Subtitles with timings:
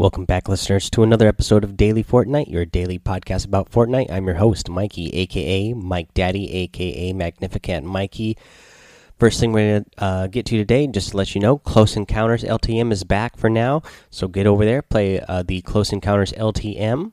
[0.00, 4.10] Welcome back, listeners, to another episode of Daily Fortnite, your daily podcast about Fortnite.
[4.10, 8.38] I'm your host, Mikey, aka Mike Daddy, aka Magnificent Mikey.
[9.18, 11.98] First thing we're going to uh, get to today, just to let you know, Close
[11.98, 13.82] Encounters LTM is back for now.
[14.08, 17.12] So get over there, play uh, the Close Encounters LTM.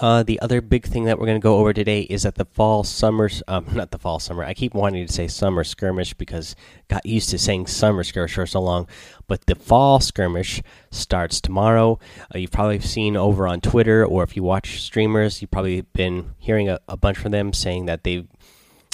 [0.00, 2.44] Uh, the other big thing that we're going to go over today is that the
[2.44, 4.44] fall summer, um, not the fall summer.
[4.44, 6.56] I keep wanting to say summer skirmish because
[6.88, 8.88] got used to saying summer skirmish for so long.
[9.28, 11.98] But the fall skirmish starts tomorrow.
[12.34, 16.34] Uh, you've probably seen over on Twitter, or if you watch streamers, you've probably been
[16.38, 18.26] hearing a, a bunch from them saying that they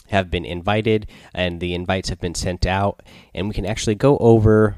[0.09, 3.03] have been invited and the invites have been sent out,
[3.35, 4.77] and we can actually go over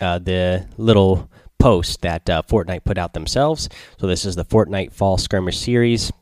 [0.00, 1.30] uh, the little
[1.64, 3.70] post that uh, Fortnite put out themselves.
[3.98, 6.12] So this is the Fortnite Fall Skirmish series.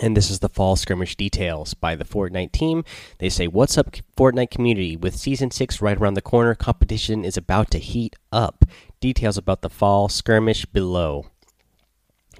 [0.00, 2.82] And this is the fall skirmish details by the Fortnite team.
[3.18, 4.96] They say, What's up, Fortnite community?
[4.96, 8.64] With season 6 right around the corner, competition is about to heat up.
[8.98, 11.26] Details about the fall skirmish below.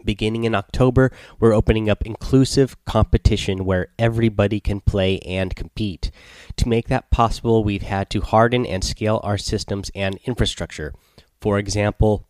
[0.03, 6.11] Beginning in October, we're opening up inclusive competition where everybody can play and compete.
[6.57, 10.95] To make that possible, we've had to harden and scale our systems and infrastructure.
[11.41, 12.27] For example,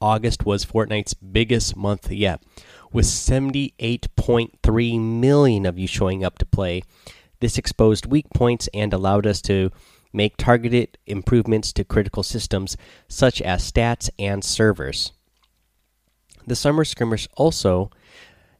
[0.00, 2.42] August was Fortnite's biggest month yet,
[2.92, 6.82] with 78.3 million of you showing up to play.
[7.40, 9.70] This exposed weak points and allowed us to
[10.12, 12.76] make targeted improvements to critical systems
[13.08, 15.12] such as stats and servers.
[16.46, 17.90] The Summer Skirmish also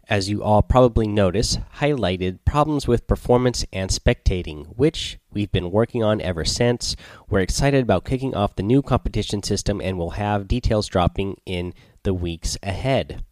[0.09, 6.03] as you all probably notice, highlighted problems with performance and spectating, which we've been working
[6.03, 6.97] on ever since.
[7.29, 11.75] We're excited about kicking off the new competition system and we'll have details dropping in
[12.05, 13.23] the weeks ahead.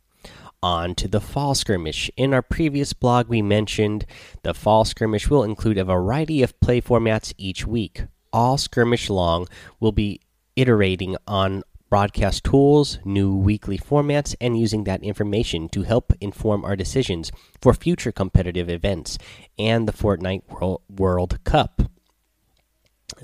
[0.62, 2.10] On to the fall skirmish.
[2.14, 4.04] In our previous blog, we mentioned
[4.42, 8.02] the fall skirmish will include a variety of play formats each week.
[8.34, 9.48] All skirmish long
[9.80, 10.20] will be
[10.56, 16.76] iterating on broadcast tools, new weekly formats, and using that information to help inform our
[16.76, 17.32] decisions
[17.62, 19.16] for future competitive events
[19.58, 21.93] and the Fortnite World, World Cup.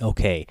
[0.01, 0.47] Okay,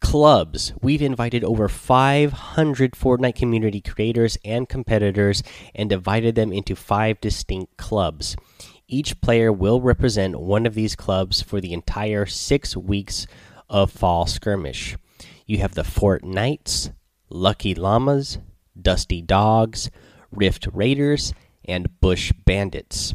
[0.00, 0.72] clubs.
[0.82, 5.42] We've invited over 500 Fortnite community creators and competitors
[5.74, 8.36] and divided them into five distinct clubs.
[8.86, 13.26] Each player will represent one of these clubs for the entire six weeks
[13.68, 14.96] of Fall Skirmish.
[15.46, 16.90] You have the Fort Knights,
[17.30, 18.38] Lucky Llamas,
[18.80, 19.90] Dusty Dogs,
[20.30, 21.32] Rift Raiders,
[21.64, 23.14] and Bush Bandits.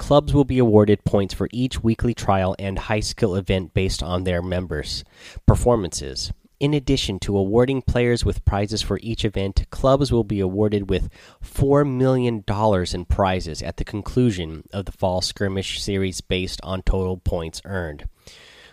[0.00, 4.24] Clubs will be awarded points for each weekly trial and high skill event based on
[4.24, 5.04] their members'
[5.46, 6.32] performances.
[6.58, 11.10] In addition to awarding players with prizes for each event, clubs will be awarded with
[11.44, 17.18] $4 million in prizes at the conclusion of the Fall Skirmish series based on total
[17.18, 18.08] points earned.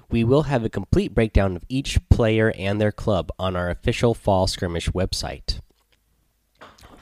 [0.10, 4.14] We will have a complete breakdown of each player and their club on our official
[4.14, 5.60] Fall Skirmish website.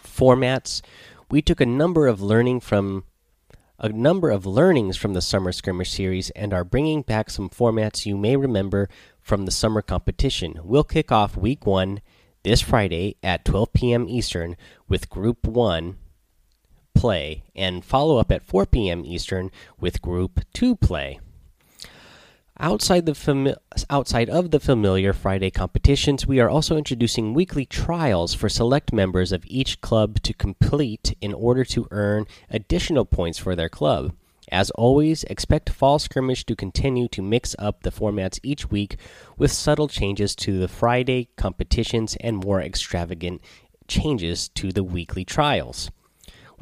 [0.03, 0.81] Formats.
[1.30, 3.03] We took a number of learning from
[3.78, 8.06] a number of learnings from the Summer Skirmish series and are bringing back some formats
[8.06, 8.90] you may remember
[9.22, 10.59] from the summer competition.
[10.63, 12.02] We'll kick off week 1
[12.44, 14.08] this Friday at 12 p.m.
[14.08, 14.56] Eastern
[14.88, 15.97] with Group 1
[16.94, 19.03] play and follow up at 4 p.m.
[19.06, 21.19] Eastern with Group 2 play.
[22.58, 28.48] Outside the outside of the familiar Friday competitions, we are also introducing weekly trials for
[28.48, 33.68] select members of each club to complete in order to earn additional points for their
[33.68, 34.14] club.
[34.54, 38.96] As always, expect Fall Skirmish to continue to mix up the formats each week
[39.38, 43.42] with subtle changes to the Friday competitions and more extravagant
[43.90, 45.92] changes to the weekly trials.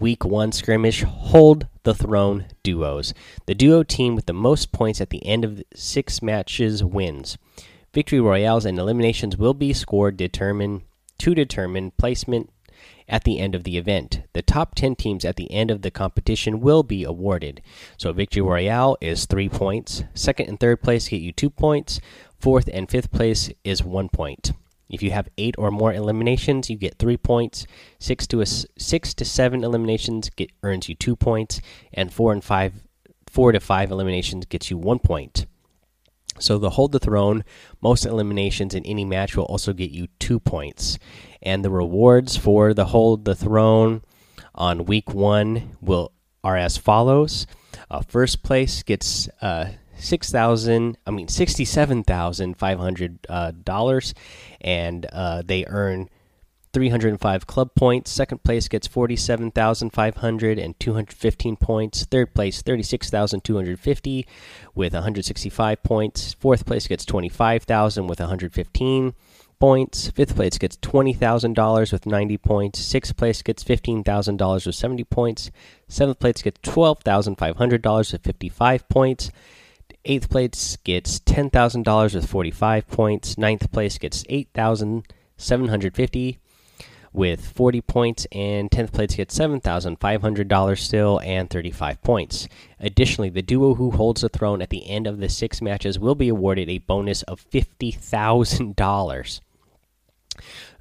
[0.03, 3.13] Week 1 skirmish Hold the Throne duos.
[3.45, 7.37] The duo team with the most points at the end of six matches wins.
[7.93, 10.81] Victory royales and eliminations will be scored determine,
[11.19, 12.49] to determine placement
[13.07, 14.23] at the end of the event.
[14.33, 17.61] The top 10 teams at the end of the competition will be awarded.
[17.95, 20.03] So, Victory Royale is 3 points.
[20.13, 22.01] Second and third place get you 2 points.
[22.37, 24.51] Fourth and fifth place is 1 point.
[24.89, 27.65] If you have eight or more eliminations, you get three points.
[27.99, 31.61] Six to a, six to seven eliminations get earns you two points,
[31.93, 32.73] and four and five,
[33.27, 35.45] four to five eliminations gets you one point.
[36.39, 37.43] So the hold the throne,
[37.81, 40.97] most eliminations in any match will also get you two points,
[41.41, 44.01] and the rewards for the hold the throne
[44.55, 46.11] on week one will
[46.43, 47.47] are as follows.
[47.89, 50.97] Uh, first place gets uh, six thousand.
[51.05, 54.13] I mean sixty-seven thousand five hundred uh, dollars,
[54.61, 56.09] and uh, they earn.
[56.73, 58.09] 305 club points.
[58.09, 62.03] Second place gets 47,500 and 215 points.
[62.05, 64.27] Third place 36,250
[64.73, 66.33] with 165 points.
[66.33, 69.13] Fourth place gets 25,000 with 115
[69.59, 70.09] points.
[70.09, 72.79] Fifth place gets $20,000 with 90 points.
[72.79, 75.51] Sixth place gets $15,000 with 70 points.
[75.87, 79.31] Seventh place gets $12,500 with 55 points.
[80.05, 83.37] Eighth place gets $10,000 with 45 points.
[83.37, 86.39] Ninth place gets 8,750
[87.13, 92.49] with 40 points, and 10th place gets $7,500 still and 35 points.
[92.79, 96.15] Additionally, the duo who holds the throne at the end of the six matches will
[96.15, 99.39] be awarded a bonus of $50,000.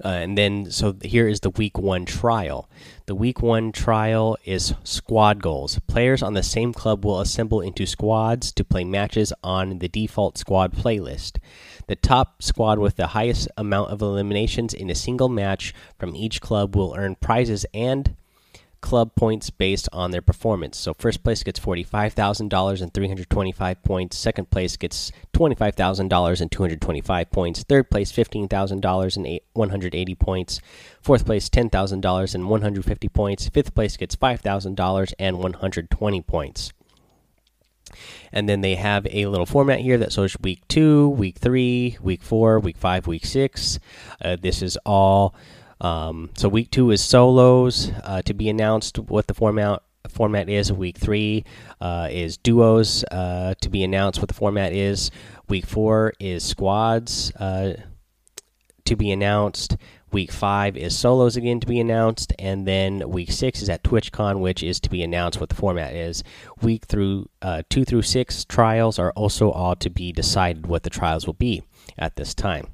[0.04, 2.68] Uh, and then, so here is the week one trial.
[3.06, 5.78] The week one trial is squad goals.
[5.86, 10.38] Players on the same club will assemble into squads to play matches on the default
[10.38, 11.38] squad playlist.
[11.88, 16.40] The top squad with the highest amount of eliminations in a single match from each
[16.40, 18.16] club will earn prizes and
[18.82, 20.76] club points based on their performance.
[20.76, 24.18] So first place gets $45,000 and 325 points.
[24.18, 27.62] Second place gets $25,000 and 225 points.
[27.62, 30.60] Third place $15,000 and 180 points.
[31.00, 33.48] Fourth place $10,000 and 150 points.
[33.48, 36.72] Fifth place gets $5,000 and 120 points.
[38.32, 42.22] And then they have a little format here that shows week two, week three, week
[42.22, 43.78] four, week five, week six.
[44.22, 45.34] Uh, this is all
[45.82, 48.98] um, so week two is solos uh, to be announced.
[48.98, 50.72] What the format format is.
[50.72, 51.44] Week three
[51.80, 54.20] uh, is duos uh, to be announced.
[54.20, 55.10] What the format is.
[55.48, 57.74] Week four is squads uh,
[58.84, 59.76] to be announced.
[60.12, 64.40] Week five is solos again to be announced, and then week six is at TwitchCon,
[64.40, 66.22] which is to be announced what the format is.
[66.60, 70.90] Week through uh, two through six trials are also all to be decided what the
[70.90, 71.62] trials will be
[71.98, 72.68] at this time.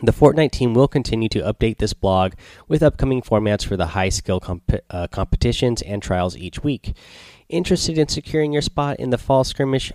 [0.00, 2.34] The Fortnite team will continue to update this blog
[2.68, 6.96] with upcoming formats for the high skill comp uh, competitions and trials each week.
[7.48, 9.92] Interested in securing your spot in the fall skirmish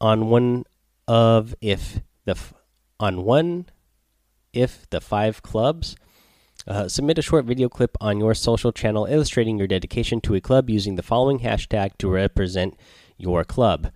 [0.00, 0.64] on one
[1.08, 2.36] of if the
[3.00, 3.66] on one
[4.52, 5.96] if the five clubs?
[6.68, 10.40] Uh, submit a short video clip on your social channel illustrating your dedication to a
[10.40, 12.78] club using the following hashtag to represent
[13.16, 13.90] your club.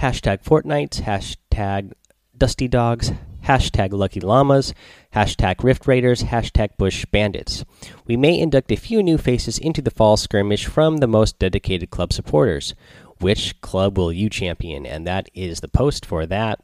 [0.00, 1.92] Hashtag Fortnite, hashtag
[2.36, 3.12] Dusty Dogs,
[3.44, 4.74] hashtag Lucky Llamas,
[5.14, 7.64] hashtag Rift Raiders, hashtag Bush Bandits.
[8.06, 11.90] We may induct a few new faces into the fall skirmish from the most dedicated
[11.90, 12.74] club supporters.
[13.18, 14.84] Which club will you champion?
[14.84, 16.60] And that is the post for that.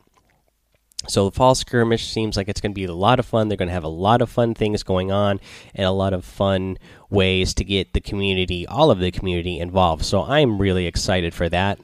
[1.07, 3.49] So the fall skirmish seems like it's going to be a lot of fun.
[3.49, 5.39] They're going to have a lot of fun things going on
[5.75, 6.77] and a lot of fun
[7.09, 10.05] ways to get the community, all of the community involved.
[10.05, 11.79] So I'm really excited for that.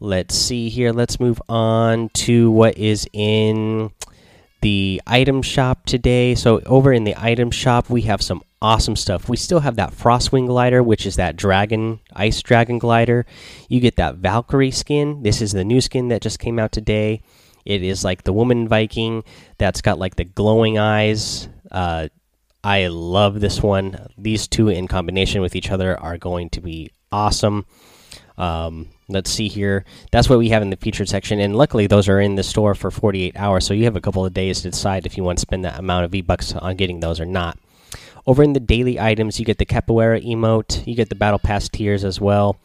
[0.00, 0.92] Let's see here.
[0.92, 3.90] Let's move on to what is in
[4.62, 6.34] the item shop today.
[6.34, 9.28] So over in the item shop, we have some awesome stuff.
[9.28, 13.26] We still have that Frostwing glider, which is that dragon, ice dragon glider.
[13.68, 15.22] You get that Valkyrie skin.
[15.22, 17.22] This is the new skin that just came out today.
[17.64, 19.24] It is like the woman Viking
[19.58, 21.48] that's got like the glowing eyes.
[21.70, 22.08] Uh,
[22.64, 24.06] I love this one.
[24.16, 27.66] These two in combination with each other are going to be awesome.
[28.38, 29.84] Um, let's see here.
[30.10, 32.74] That's what we have in the featured section, and luckily those are in the store
[32.74, 35.38] for 48 hours, so you have a couple of days to decide if you want
[35.38, 37.58] to spend that amount of V bucks on getting those or not.
[38.24, 41.68] Over in the daily items, you get the Capoeira emote, you get the Battle Pass
[41.68, 42.56] tiers as well,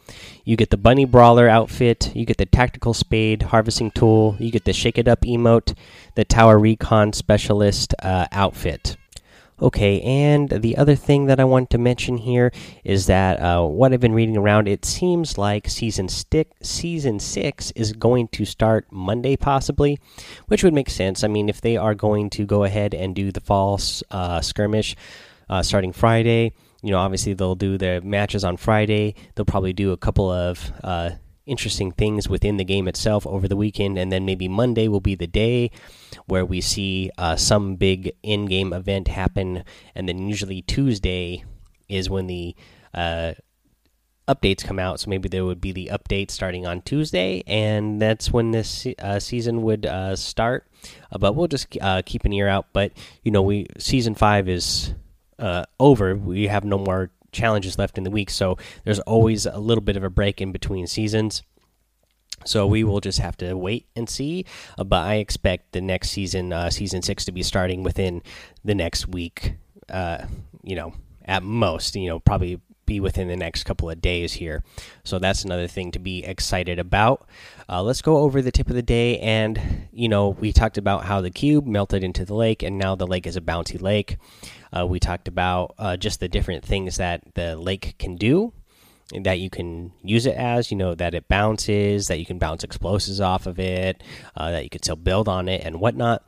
[0.44, 4.64] you get the Bunny Brawler outfit, you get the Tactical Spade harvesting tool, you get
[4.64, 5.76] the Shake It Up emote,
[6.14, 8.96] the Tower Recon Specialist uh, outfit.
[9.60, 12.52] Okay, and the other thing that I want to mention here
[12.84, 17.72] is that uh, what I've been reading around, it seems like season stick season six
[17.72, 19.98] is going to start Monday, possibly,
[20.46, 21.24] which would make sense.
[21.24, 23.80] I mean, if they are going to go ahead and do the fall
[24.12, 24.94] uh, skirmish
[25.50, 29.16] uh, starting Friday, you know, obviously they'll do the matches on Friday.
[29.34, 31.10] They'll probably do a couple of uh,
[31.48, 35.14] interesting things within the game itself over the weekend, and then maybe Monday will be
[35.14, 35.70] the day
[36.26, 39.64] where we see uh, some big in-game event happen,
[39.94, 41.44] and then usually Tuesday
[41.88, 42.54] is when the
[42.94, 43.32] uh,
[44.28, 45.00] updates come out.
[45.00, 49.18] So maybe there would be the update starting on Tuesday, and that's when this uh,
[49.18, 50.66] season would uh, start.
[51.10, 52.66] Uh, but we'll just uh, keep an ear out.
[52.72, 54.94] But you know, we season five is
[55.80, 56.14] over.
[56.14, 59.96] We have no more challenges left in the week, so there's always a little bit
[59.96, 61.42] of a break in between seasons.
[62.44, 64.44] So we will just have to wait and see.
[64.78, 68.22] Uh, but I expect the next season, uh, season six, to be starting within
[68.64, 69.54] the next week.
[69.88, 70.26] Uh,
[70.62, 70.94] you know,
[71.24, 74.64] at most, you know, probably be within the next couple of days here.
[75.04, 77.28] So that's another thing to be excited about.
[77.68, 79.18] Uh, let's go over the tip of the day.
[79.18, 82.94] And, you know, we talked about how the cube melted into the lake, and now
[82.94, 84.16] the lake is a bouncy lake.
[84.76, 88.52] Uh, we talked about uh, just the different things that the lake can do,
[89.22, 90.70] that you can use it as.
[90.70, 94.02] You know that it bounces, that you can bounce explosives off of it,
[94.36, 96.22] uh, that you can still build on it and whatnot.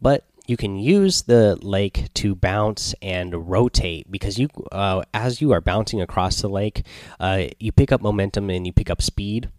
[0.00, 5.52] But you can use the lake to bounce and rotate because you uh, as you
[5.52, 6.84] are bouncing across the lake
[7.20, 9.50] uh, you pick up momentum and you pick up speed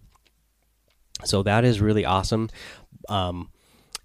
[1.23, 2.49] so that is really awesome
[3.09, 3.49] um,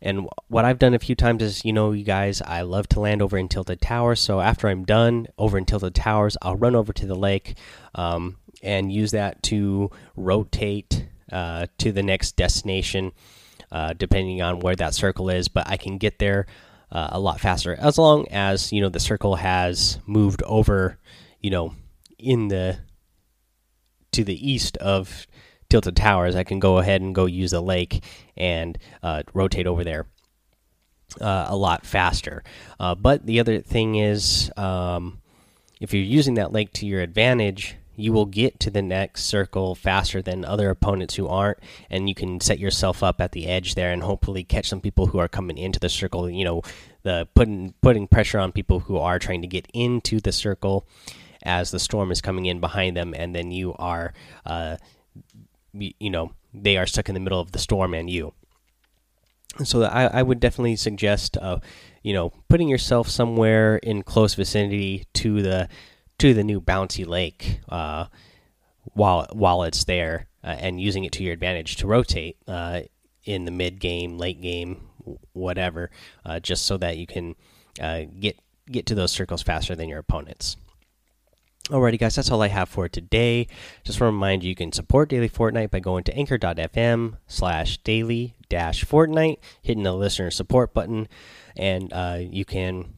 [0.02, 3.00] and what I've done a few times is, you know, you guys, I love to
[3.00, 4.18] land over in Tilted Towers.
[4.18, 7.56] So after I'm done over in Tilted Towers, I'll run over to the lake
[7.94, 13.12] um, and use that to rotate uh, to the next destination,
[13.70, 15.46] uh, depending on where that circle is.
[15.46, 16.46] But I can get there
[16.90, 20.98] uh, a lot faster as long as you know the circle has moved over,
[21.40, 21.74] you know,
[22.18, 22.80] in the
[24.10, 25.26] to the east of
[25.72, 28.04] Tilted Towers, I can go ahead and go use the lake
[28.36, 30.04] and uh, rotate over there
[31.18, 32.44] uh, a lot faster.
[32.78, 35.22] Uh, but the other thing is, um,
[35.80, 39.74] if you're using that lake to your advantage, you will get to the next circle
[39.74, 41.56] faster than other opponents who aren't,
[41.88, 45.06] and you can set yourself up at the edge there and hopefully catch some people
[45.06, 46.28] who are coming into the circle.
[46.28, 46.62] You know,
[47.02, 50.86] the putting putting pressure on people who are trying to get into the circle
[51.42, 54.12] as the storm is coming in behind them, and then you are
[54.44, 54.76] uh,
[55.72, 58.34] you know they are stuck in the middle of the storm and you.
[59.64, 61.58] So I, I would definitely suggest, uh,
[62.02, 65.68] you know, putting yourself somewhere in close vicinity to the
[66.18, 68.06] to the new bouncy lake uh,
[68.94, 72.80] while while it's there, uh, and using it to your advantage to rotate uh,
[73.24, 74.88] in the mid game, late game,
[75.32, 75.90] whatever,
[76.24, 77.34] uh, just so that you can
[77.80, 78.38] uh, get
[78.70, 80.56] get to those circles faster than your opponents.
[81.68, 83.46] Alrighty, guys, that's all I have for today.
[83.84, 87.78] Just want to remind you, you can support Daily Fortnite by going to anchor.fm slash
[87.78, 91.06] daily dash Fortnite, hitting the listener support button,
[91.56, 92.94] and uh, you can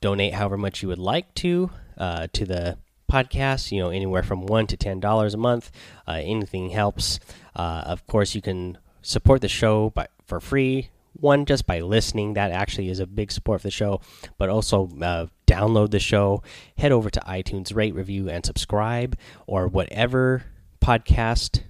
[0.00, 2.78] donate however much you would like to uh, to the
[3.12, 5.70] podcast, you know, anywhere from 1 to $10 a month.
[6.08, 7.20] Uh, anything helps.
[7.54, 10.88] Uh, of course, you can support the show by, for free
[11.20, 14.00] one just by listening that actually is a big support for the show
[14.38, 16.42] but also uh, download the show
[16.78, 20.44] head over to itunes rate review and subscribe or whatever
[20.80, 21.62] podcast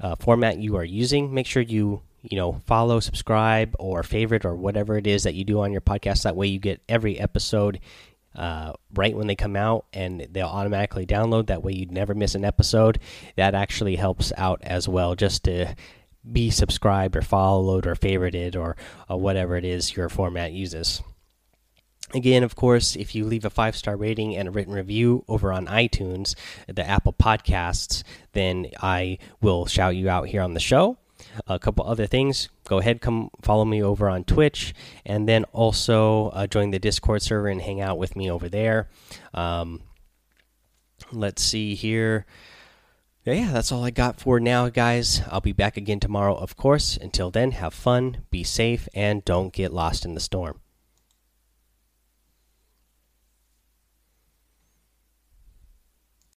[0.00, 4.54] uh, format you are using make sure you you know follow subscribe or favorite or
[4.54, 6.22] whatever it is that you do on your podcast.
[6.22, 7.80] That way you get every episode
[8.34, 11.46] uh, right when they come out and they'll automatically download.
[11.46, 12.98] That way you'd never miss an episode.
[13.36, 15.74] That actually helps out as well just to
[16.30, 18.76] be subscribed or followed or favorited or
[19.10, 21.02] uh, whatever it is your format uses.
[22.12, 25.52] Again, of course, if you leave a five star rating and a written review over
[25.52, 26.34] on iTunes,
[26.66, 30.96] the Apple Podcasts, then I will shout you out here on the show.
[31.46, 32.48] A couple other things.
[32.68, 37.22] Go ahead, come follow me over on Twitch, and then also uh, join the Discord
[37.22, 38.88] server and hang out with me over there.
[39.32, 39.82] Um,
[41.10, 42.26] let's see here
[43.32, 45.22] yeah, that's all I got for now, guys.
[45.30, 46.98] I'll be back again tomorrow, of course.
[46.98, 50.60] Until then, have fun, be safe, and don't get lost in the storm.